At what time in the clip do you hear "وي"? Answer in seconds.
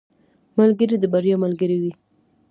1.81-1.91